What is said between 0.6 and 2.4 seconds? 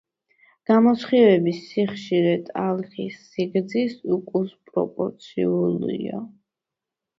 გამოსხივების სიხშირე